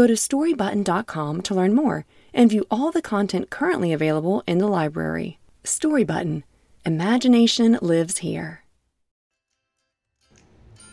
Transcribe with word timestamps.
Go 0.00 0.06
to 0.06 0.14
storybutton.com 0.14 1.42
to 1.42 1.54
learn 1.54 1.74
more 1.74 2.06
and 2.32 2.48
view 2.48 2.64
all 2.70 2.90
the 2.90 3.02
content 3.02 3.50
currently 3.50 3.92
available 3.92 4.42
in 4.46 4.56
the 4.56 4.66
library. 4.66 5.38
Storybutton 5.62 6.42
Imagination 6.86 7.78
lives 7.82 8.16
here. 8.16 8.64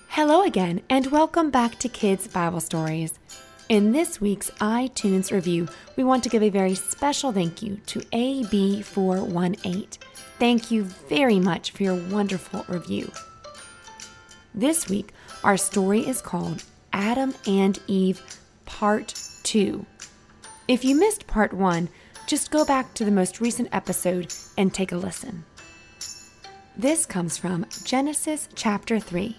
Hello 0.10 0.44
again, 0.44 0.82
and 0.90 1.08
welcome 1.08 1.50
back 1.50 1.80
to 1.80 1.88
Kids 1.88 2.28
Bible 2.28 2.60
Stories. 2.60 3.18
In 3.70 3.94
this 3.94 4.20
week's 4.20 4.50
iTunes 4.60 5.32
review, 5.32 5.70
we 5.96 6.04
want 6.04 6.22
to 6.26 6.30
give 6.30 6.44
a 6.44 6.50
very 6.50 6.76
special 6.76 7.32
thank 7.32 7.62
you 7.62 7.78
to 7.86 8.00
AB418. 8.00 10.00
Thank 10.38 10.70
you 10.70 10.84
very 10.84 11.40
much 11.40 11.72
for 11.72 11.84
your 11.84 11.96
wonderful 12.10 12.66
review. 12.68 13.10
This 14.54 14.90
week, 14.90 15.14
our 15.46 15.56
story 15.56 16.06
is 16.06 16.22
called 16.22 16.66
Adam 16.92 17.34
and 17.46 17.80
Eve 17.88 18.22
Part 18.68 19.20
2. 19.44 19.84
If 20.68 20.86
you 20.86 20.96
missed 20.96 21.26
Part 21.26 21.52
1, 21.52 21.90
just 22.28 22.52
go 22.52 22.64
back 22.64 22.94
to 22.94 23.06
the 23.06 23.12
most 23.12 23.42
recent 23.42 23.70
episode 23.72 24.32
and 24.58 24.72
take 24.72 24.92
a 24.92 24.98
listen. 24.98 25.46
This 26.76 27.08
comes 27.08 27.38
from 27.38 27.66
Genesis 27.86 28.48
chapter 28.54 29.00
3. 29.00 29.36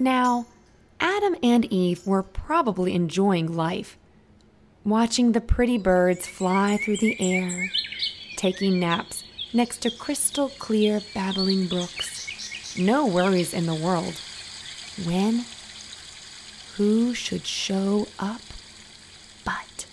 Now, 0.00 0.46
Adam 0.98 1.36
and 1.42 1.64
Eve 1.66 2.04
were 2.06 2.24
probably 2.24 2.94
enjoying 2.94 3.54
life, 3.54 3.96
watching 4.84 5.30
the 5.30 5.40
pretty 5.40 5.78
birds 5.78 6.26
fly 6.26 6.78
through 6.78 6.96
the 6.96 7.16
air, 7.20 7.70
taking 8.36 8.80
naps 8.80 9.22
next 9.52 9.78
to 9.82 9.90
crystal 9.90 10.48
clear 10.58 11.02
babbling 11.14 11.68
brooks. 11.68 12.76
No 12.78 13.06
worries 13.06 13.54
in 13.54 13.66
the 13.66 13.74
world. 13.74 14.14
When? 15.04 15.44
Who 16.76 17.14
should 17.14 17.46
show 17.46 18.06
up 18.18 18.42
but 19.44 19.86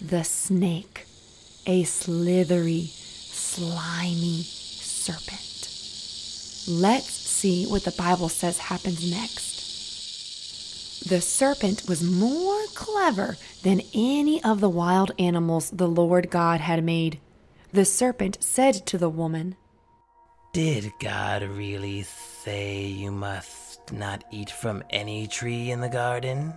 the 0.00 0.22
snake, 0.22 1.06
a 1.66 1.84
slithery, 1.84 2.86
slimy, 2.86 4.42
serpent. 4.42 5.68
Let's 6.68 7.10
see 7.10 7.66
what 7.66 7.84
the 7.84 7.90
Bible 7.92 8.28
says 8.28 8.58
happens 8.58 9.10
next. 9.10 11.08
The 11.08 11.20
serpent 11.20 11.88
was 11.88 12.02
more 12.02 12.62
clever 12.74 13.36
than 13.62 13.82
any 13.94 14.42
of 14.44 14.60
the 14.60 14.68
wild 14.68 15.12
animals 15.18 15.70
the 15.70 15.88
Lord 15.88 16.30
God 16.30 16.60
had 16.60 16.84
made. 16.84 17.18
The 17.72 17.84
serpent 17.84 18.38
said 18.40 18.86
to 18.86 18.98
the 18.98 19.08
woman, 19.08 19.56
Did 20.52 20.92
God 21.00 21.42
really 21.42 22.02
say 22.02 22.84
you 22.86 23.10
must 23.10 23.69
not 23.92 24.24
eat 24.30 24.50
from 24.50 24.82
any 24.90 25.26
tree 25.26 25.70
in 25.70 25.80
the 25.80 25.88
garden? 25.88 26.54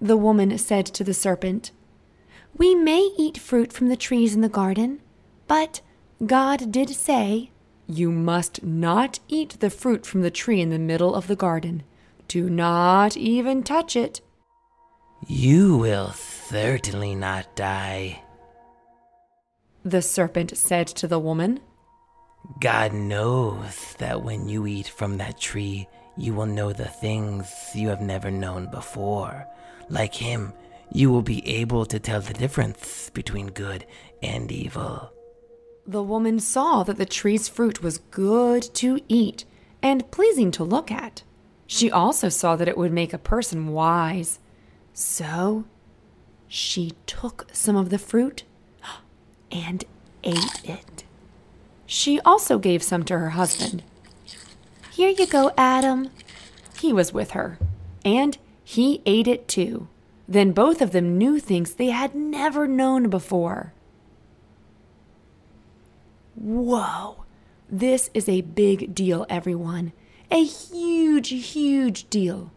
The 0.00 0.16
woman 0.16 0.56
said 0.56 0.86
to 0.86 1.04
the 1.04 1.14
serpent, 1.14 1.72
We 2.56 2.74
may 2.74 3.10
eat 3.18 3.36
fruit 3.36 3.72
from 3.72 3.88
the 3.88 3.96
trees 3.96 4.34
in 4.34 4.40
the 4.40 4.48
garden, 4.48 5.00
but 5.46 5.80
God 6.24 6.72
did 6.72 6.90
say, 6.90 7.50
You 7.86 8.10
must 8.10 8.62
not 8.62 9.20
eat 9.28 9.60
the 9.60 9.70
fruit 9.70 10.06
from 10.06 10.22
the 10.22 10.30
tree 10.30 10.60
in 10.60 10.70
the 10.70 10.78
middle 10.78 11.14
of 11.14 11.26
the 11.26 11.36
garden. 11.36 11.82
Do 12.28 12.48
not 12.48 13.16
even 13.16 13.62
touch 13.62 13.96
it. 13.96 14.20
You 15.26 15.76
will 15.76 16.12
certainly 16.12 17.14
not 17.14 17.54
die. 17.56 18.22
The 19.84 20.02
serpent 20.02 20.56
said 20.56 20.86
to 20.88 21.08
the 21.08 21.18
woman, 21.18 21.60
God 22.60 22.92
knows 22.92 23.94
that 23.98 24.22
when 24.22 24.48
you 24.48 24.66
eat 24.66 24.88
from 24.88 25.18
that 25.18 25.40
tree, 25.40 25.88
you 26.16 26.34
will 26.34 26.46
know 26.46 26.72
the 26.72 26.88
things 26.88 27.50
you 27.74 27.88
have 27.88 28.00
never 28.00 28.30
known 28.30 28.70
before. 28.70 29.46
Like 29.88 30.14
him, 30.14 30.52
you 30.92 31.10
will 31.10 31.22
be 31.22 31.46
able 31.46 31.86
to 31.86 31.98
tell 31.98 32.20
the 32.20 32.34
difference 32.34 33.10
between 33.10 33.48
good 33.48 33.86
and 34.22 34.50
evil. 34.50 35.12
The 35.86 36.02
woman 36.02 36.40
saw 36.40 36.82
that 36.82 36.98
the 36.98 37.06
tree's 37.06 37.48
fruit 37.48 37.82
was 37.82 37.98
good 38.10 38.62
to 38.74 39.00
eat 39.08 39.44
and 39.82 40.10
pleasing 40.10 40.50
to 40.52 40.64
look 40.64 40.90
at. 40.90 41.22
She 41.66 41.90
also 41.90 42.28
saw 42.28 42.56
that 42.56 42.68
it 42.68 42.76
would 42.76 42.92
make 42.92 43.12
a 43.12 43.18
person 43.18 43.68
wise. 43.68 44.38
So 44.92 45.64
she 46.48 46.92
took 47.06 47.46
some 47.52 47.76
of 47.76 47.90
the 47.90 47.98
fruit 47.98 48.42
and 49.50 49.84
ate 50.22 50.64
it. 50.64 51.04
She 51.92 52.20
also 52.20 52.60
gave 52.60 52.84
some 52.84 53.02
to 53.06 53.18
her 53.18 53.30
husband. 53.30 53.82
Here 54.92 55.08
you 55.08 55.26
go, 55.26 55.50
Adam. 55.58 56.10
He 56.78 56.92
was 56.92 57.12
with 57.12 57.32
her, 57.32 57.58
and 58.04 58.38
he 58.62 59.02
ate 59.06 59.26
it 59.26 59.48
too. 59.48 59.88
Then 60.28 60.52
both 60.52 60.80
of 60.80 60.92
them 60.92 61.18
knew 61.18 61.40
things 61.40 61.72
they 61.72 61.90
had 61.90 62.14
never 62.14 62.68
known 62.68 63.10
before. 63.10 63.72
Whoa, 66.36 67.24
this 67.68 68.08
is 68.14 68.28
a 68.28 68.42
big 68.42 68.94
deal, 68.94 69.26
everyone. 69.28 69.90
A 70.30 70.44
huge, 70.44 71.30
huge 71.30 72.08
deal. 72.08 72.52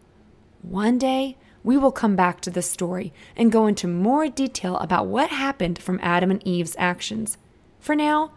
One 0.62 0.96
day, 0.96 1.36
we 1.64 1.76
will 1.76 1.90
come 1.90 2.14
back 2.14 2.40
to 2.42 2.50
this 2.50 2.70
story 2.70 3.12
and 3.36 3.50
go 3.50 3.66
into 3.66 3.88
more 3.88 4.28
detail 4.28 4.76
about 4.76 5.08
what 5.08 5.30
happened 5.30 5.80
from 5.80 5.98
Adam 6.04 6.30
and 6.30 6.46
Eve's 6.46 6.76
actions. 6.78 7.36
For 7.80 7.96
now, 7.96 8.30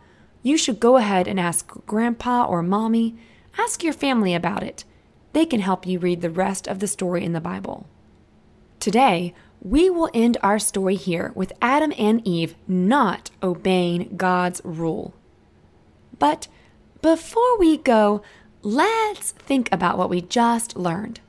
you 0.48 0.58
should 0.58 0.80
go 0.80 0.98
ahead 0.98 1.28
and 1.28 1.40
ask 1.40 1.70
Grandpa 1.86 2.46
or 2.46 2.64
Mommy, 2.64 3.16
ask 3.58 3.84
your 3.84 3.94
family 3.94 4.34
about 4.34 4.64
it. 4.64 4.84
They 5.34 5.46
can 5.46 5.60
help 5.60 5.86
you 5.86 6.00
read 6.00 6.22
the 6.22 6.30
rest 6.30 6.68
of 6.68 6.80
the 6.80 6.88
story 6.88 7.24
in 7.24 7.34
the 7.34 7.42
Bible. 7.42 7.88
Today, 8.80 9.34
we 9.62 9.90
will 9.90 10.10
end 10.14 10.38
our 10.42 10.60
story 10.60 10.96
here 10.96 11.32
with 11.36 11.52
Adam 11.62 11.92
and 11.98 12.26
Eve 12.26 12.56
not 12.68 13.32
obeying 13.44 14.16
God's 14.16 14.62
rule. 14.64 15.14
But 16.18 16.48
before 17.02 17.60
we 17.60 17.78
go, 17.78 18.22
let's 18.62 19.32
think 19.32 19.70
about 19.72 19.98
what 19.98 20.10
we 20.10 20.22
just 20.22 20.78
learned. 20.78 21.20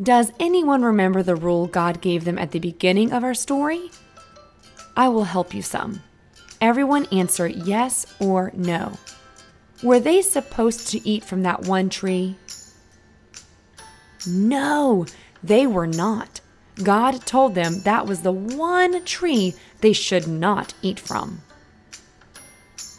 Does 0.00 0.32
anyone 0.40 0.82
remember 0.82 1.22
the 1.22 1.36
rule 1.36 1.66
God 1.66 2.00
gave 2.00 2.24
them 2.24 2.38
at 2.38 2.52
the 2.52 2.58
beginning 2.58 3.12
of 3.12 3.22
our 3.22 3.34
story? 3.34 3.90
I 4.96 5.08
will 5.08 5.24
help 5.24 5.54
you 5.54 5.62
some. 5.62 6.02
Everyone 6.60 7.06
answer 7.06 7.46
yes 7.46 8.06
or 8.18 8.52
no. 8.54 8.98
Were 9.82 10.00
they 10.00 10.20
supposed 10.20 10.88
to 10.88 11.08
eat 11.08 11.24
from 11.24 11.42
that 11.42 11.62
one 11.62 11.88
tree? 11.88 12.36
No, 14.26 15.06
they 15.42 15.66
were 15.66 15.86
not. 15.86 16.40
God 16.82 17.24
told 17.24 17.54
them 17.54 17.80
that 17.82 18.06
was 18.06 18.20
the 18.20 18.32
one 18.32 19.04
tree 19.04 19.54
they 19.80 19.94
should 19.94 20.26
not 20.26 20.74
eat 20.82 21.00
from. 21.00 21.40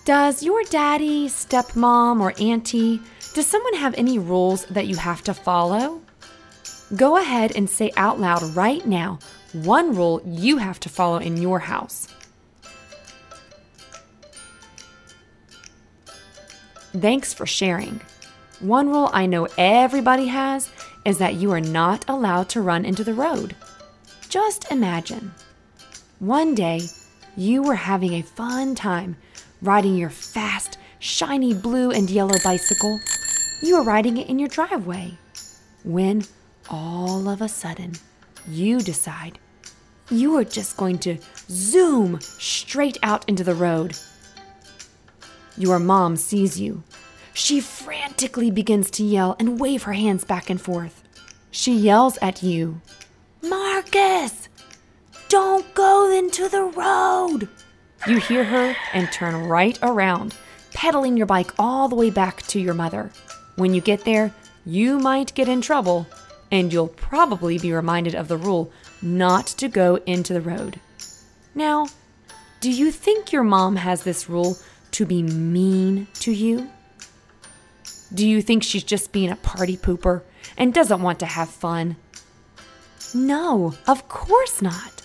Does 0.06 0.42
your 0.42 0.64
daddy, 0.64 1.28
stepmom, 1.28 2.20
or 2.20 2.34
auntie, 2.42 3.00
does 3.36 3.46
someone 3.46 3.76
have 3.76 3.94
any 3.96 4.18
rules 4.18 4.66
that 4.66 4.88
you 4.88 4.96
have 4.96 5.22
to 5.24 5.34
follow? 5.34 6.02
Go 6.96 7.18
ahead 7.18 7.56
and 7.56 7.70
say 7.70 7.92
out 7.96 8.19
loud 8.19 8.42
right 8.56 8.86
now 8.86 9.19
one 9.54 9.96
rule 9.96 10.22
you 10.25 10.57
have 10.57 10.80
to 10.80 10.90
follow 10.90 11.18
in 11.18 11.38
your 11.38 11.60
house. 11.60 12.07
Thanks 16.94 17.34
for 17.34 17.46
sharing. 17.46 18.02
One 18.60 18.90
rule 18.90 19.10
I 19.14 19.26
know 19.26 19.48
everybody 19.58 20.28
has 20.28 20.70
is 21.06 21.18
that 21.20 21.36
you 21.36 21.52
are 21.52 21.62
not 21.62 22.06
allowed 22.08 22.50
to 22.50 22.62
run 22.62 22.86
into 22.86 23.04
the 23.04 23.14
road. 23.14 23.56
Just 24.30 24.72
imagine. 24.72 25.32
One 26.20 26.54
day, 26.54 26.82
you 27.38 27.64
were 27.64 27.76
having 27.76 28.14
a 28.14 28.22
fun 28.22 28.76
time 28.76 29.16
riding 29.62 29.96
your 29.96 30.10
fast, 30.10 30.78
shiny 31.00 31.54
blue 31.54 31.92
and 31.92 32.10
yellow 32.10 32.36
bicycle. 32.44 33.00
You 33.64 33.78
were 33.78 33.84
riding 33.84 34.18
it 34.18 34.28
in 34.28 34.38
your 34.38 34.50
driveway. 34.50 35.18
When 35.84 36.24
all 36.70 37.30
of 37.30 37.42
a 37.42 37.48
sudden, 37.50 37.94
you 38.48 38.80
decide 38.80 39.40
you 40.10 40.36
are 40.36 40.44
just 40.44 40.76
going 40.78 41.00
to 41.00 41.18
zoom 41.50 42.20
straight 42.22 42.98
out 43.02 43.28
into 43.30 43.44
the 43.46 43.56
road. 43.56 43.98
Your 45.62 45.78
mom 45.78 46.18
sees 46.18 46.60
you. 46.60 46.81
She 47.36 47.62
frantically 47.62 48.50
begins 48.50 48.90
to 48.92 49.04
yell 49.04 49.36
and 49.38 49.60
wave 49.60 49.84
her 49.84 49.94
hands 49.94 50.24
back 50.24 50.50
and 50.50 50.60
forth. 50.60 51.04
She 51.52 51.72
yells 51.72 52.18
at 52.19 52.42
you, 52.42 52.81
Marcus, 53.44 54.50
don't 55.30 55.72
go 55.75 56.10
into 56.10 56.50
the 56.50 56.63
road. 56.63 57.48
You 58.08 58.19
hear 58.19 58.44
her 58.44 58.75
and 58.92 59.12
turn 59.12 59.36
right 59.36 59.78
around, 59.84 60.36
pedaling 60.74 61.16
your 61.16 61.28
bike 61.28 61.52
all 61.60 61.88
the 61.88 61.96
way 61.96 62.10
back 62.10 62.42
to 62.48 62.60
your 62.60 62.74
mother. 62.74 63.12
When 63.56 63.75
you 63.75 63.81
get 63.81 64.04
there, 64.04 64.34
you 64.66 64.98
might 64.98 65.36
get 65.36 65.48
in 65.48 65.62
trouble, 65.62 66.07
and 66.50 66.74
you'll 66.74 66.88
probably 66.88 67.60
be 67.60 67.72
reminded 67.72 68.16
of 68.16 68.28
the 68.28 68.38
rule 68.38 68.72
not 69.04 69.46
to 69.46 69.68
go 69.68 69.98
into 70.07 70.34
the 70.34 70.42
road. 70.42 70.80
Now, 71.54 71.86
do 72.62 72.72
you 72.72 72.90
think 72.90 73.31
your 73.31 73.44
mom 73.44 73.75
has 73.75 74.02
this 74.04 74.28
rule 74.28 74.57
to 74.92 75.06
be 75.06 75.24
mean 75.24 76.08
to 76.16 76.32
you? 76.32 76.70
Do 78.14 78.28
you 78.28 78.42
think 78.42 78.64
she's 78.64 78.84
just 78.84 79.12
being 79.12 79.32
a 79.32 79.38
party 79.38 79.78
pooper 79.78 80.24
and 80.58 80.74
doesn't 80.74 81.02
want 81.02 81.20
to 81.20 81.26
have 81.26 81.50
fun? 81.50 81.96
No, 83.14 83.74
of 83.88 84.08
course 84.10 84.62
not. 84.62 85.02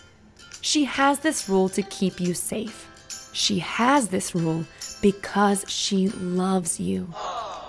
She 0.60 0.84
has 0.84 1.20
this 1.20 1.48
rule 1.48 1.68
to 1.70 1.82
keep 1.82 2.20
you 2.20 2.34
safe. 2.34 3.30
She 3.32 3.60
has 3.60 4.08
this 4.08 4.34
rule 4.34 4.64
because 5.02 5.64
she 5.68 6.08
loves 6.08 6.80
you. 6.80 7.12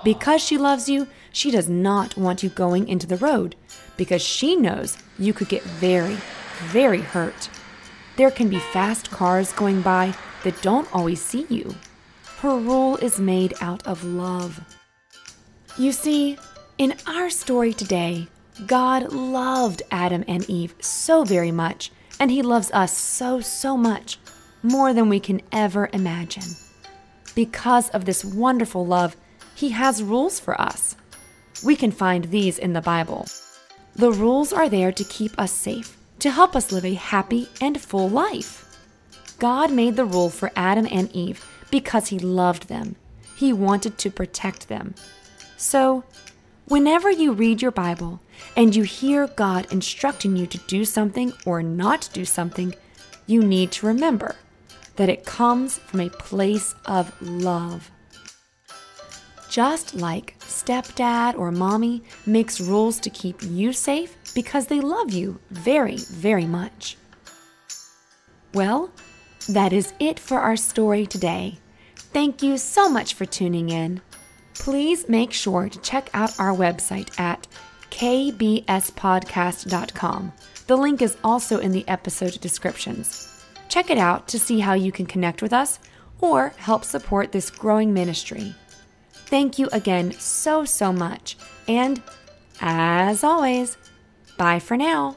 Because 0.03 0.41
she 0.41 0.57
loves 0.57 0.89
you, 0.89 1.07
she 1.31 1.51
does 1.51 1.69
not 1.69 2.17
want 2.17 2.41
you 2.41 2.49
going 2.49 2.87
into 2.87 3.05
the 3.05 3.17
road 3.17 3.55
because 3.97 4.21
she 4.21 4.55
knows 4.55 4.97
you 5.19 5.33
could 5.33 5.49
get 5.49 5.63
very, 5.63 6.17
very 6.65 7.01
hurt. 7.01 7.49
There 8.15 8.31
can 8.31 8.49
be 8.49 8.59
fast 8.59 9.11
cars 9.11 9.53
going 9.53 9.81
by 9.81 10.15
that 10.43 10.61
don't 10.61 10.91
always 10.95 11.21
see 11.21 11.45
you. 11.49 11.75
Her 12.41 12.55
rule 12.55 12.97
is 12.97 13.19
made 13.19 13.55
out 13.61 13.87
of 13.87 14.03
love. 14.03 14.61
You 15.75 15.91
see, 15.91 16.37
in 16.77 16.93
our 17.07 17.31
story 17.31 17.73
today, 17.73 18.27
God 18.67 19.11
loved 19.11 19.81
Adam 19.89 20.23
and 20.27 20.47
Eve 20.47 20.75
so 20.79 21.23
very 21.23 21.51
much, 21.51 21.91
and 22.19 22.29
He 22.29 22.43
loves 22.43 22.69
us 22.73 22.95
so, 22.95 23.41
so 23.41 23.75
much, 23.75 24.19
more 24.61 24.93
than 24.93 25.09
we 25.09 25.19
can 25.19 25.41
ever 25.51 25.89
imagine. 25.93 26.43
Because 27.33 27.89
of 27.89 28.05
this 28.05 28.23
wonderful 28.23 28.85
love, 28.85 29.15
He 29.55 29.69
has 29.69 30.03
rules 30.03 30.39
for 30.39 30.61
us. 30.61 30.95
We 31.65 31.75
can 31.75 31.91
find 31.91 32.25
these 32.25 32.59
in 32.59 32.73
the 32.73 32.81
Bible. 32.81 33.25
The 33.95 34.11
rules 34.11 34.53
are 34.53 34.69
there 34.69 34.91
to 34.91 35.03
keep 35.05 35.31
us 35.39 35.51
safe, 35.51 35.97
to 36.19 36.29
help 36.29 36.55
us 36.55 36.71
live 36.71 36.85
a 36.85 36.93
happy 36.93 37.49
and 37.59 37.81
full 37.81 38.07
life. 38.07 38.63
God 39.39 39.71
made 39.71 39.95
the 39.95 40.05
rule 40.05 40.29
for 40.29 40.51
Adam 40.55 40.87
and 40.91 41.11
Eve 41.13 41.43
because 41.71 42.07
He 42.07 42.19
loved 42.19 42.67
them. 42.67 42.95
He 43.35 43.53
wanted 43.53 43.97
to 43.99 44.09
protect 44.09 44.67
them. 44.67 44.95
So, 45.57 46.03
whenever 46.67 47.09
you 47.09 47.31
read 47.31 47.61
your 47.61 47.71
Bible 47.71 48.19
and 48.55 48.75
you 48.75 48.83
hear 48.83 49.27
God 49.27 49.71
instructing 49.71 50.35
you 50.35 50.47
to 50.47 50.57
do 50.59 50.85
something 50.85 51.33
or 51.45 51.63
not 51.63 52.09
do 52.13 52.25
something, 52.25 52.75
you 53.25 53.41
need 53.41 53.71
to 53.73 53.87
remember 53.87 54.35
that 54.95 55.09
it 55.09 55.25
comes 55.25 55.77
from 55.77 55.99
a 55.99 56.09
place 56.09 56.73
of 56.85 57.13
love. 57.21 57.91
Just 59.49 59.95
like 59.95 60.37
stepdad 60.39 61.37
or 61.37 61.51
mommy 61.51 62.03
makes 62.25 62.59
rules 62.59 62.99
to 62.99 63.09
keep 63.09 63.41
you 63.41 63.71
safe 63.71 64.15
because 64.35 64.67
they 64.67 64.81
love 64.81 65.11
you 65.11 65.39
very, 65.51 65.97
very 65.97 66.45
much. 66.45 66.97
Well, 68.53 68.91
that 69.49 69.73
is 69.73 69.93
it 69.99 70.19
for 70.19 70.39
our 70.39 70.57
story 70.57 71.05
today. 71.05 71.59
Thank 71.95 72.41
you 72.41 72.57
so 72.57 72.89
much 72.89 73.13
for 73.13 73.25
tuning 73.25 73.69
in 73.69 74.01
please 74.59 75.07
make 75.07 75.31
sure 75.31 75.69
to 75.69 75.79
check 75.79 76.09
out 76.13 76.37
our 76.39 76.53
website 76.53 77.17
at 77.19 77.47
kbspodcast.com. 77.91 80.33
The 80.67 80.77
link 80.77 81.01
is 81.01 81.17
also 81.23 81.59
in 81.59 81.71
the 81.71 81.87
episode 81.87 82.39
descriptions. 82.41 83.45
Check 83.69 83.89
it 83.89 83.97
out 83.97 84.27
to 84.29 84.39
see 84.39 84.59
how 84.59 84.73
you 84.73 84.91
can 84.91 85.05
connect 85.05 85.41
with 85.41 85.53
us 85.53 85.79
or 86.19 86.49
help 86.57 86.83
support 86.83 87.31
this 87.31 87.49
growing 87.49 87.93
ministry. 87.93 88.53
Thank 89.13 89.57
you 89.59 89.69
again 89.71 90.11
so, 90.13 90.65
so 90.65 90.91
much. 90.91 91.37
And 91.67 92.01
as 92.59 93.23
always, 93.23 93.77
bye 94.37 94.59
for 94.59 94.75
now. 94.75 95.15